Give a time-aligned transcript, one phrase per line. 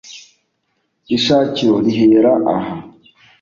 [1.15, 2.73] ishakiro rihera aha